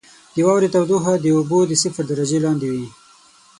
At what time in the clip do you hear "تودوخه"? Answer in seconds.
0.73-1.13